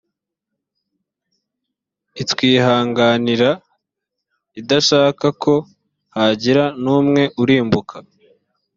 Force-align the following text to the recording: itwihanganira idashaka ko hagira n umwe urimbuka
itwihanganira 2.21 3.49
idashaka 4.59 5.27
ko 5.43 5.53
hagira 6.15 6.63
n 6.83 6.85
umwe 6.97 7.23
urimbuka 7.41 7.95